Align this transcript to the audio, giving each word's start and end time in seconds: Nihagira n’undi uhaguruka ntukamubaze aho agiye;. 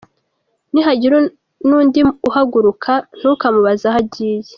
Nihagira 0.71 1.17
n’undi 1.67 1.99
uhaguruka 2.27 2.91
ntukamubaze 3.17 3.85
aho 3.89 3.97
agiye;. 4.03 4.49